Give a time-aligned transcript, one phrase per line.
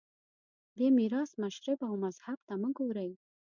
[0.77, 3.11] دې میراث مشرب او مذهب ته مه ګورئ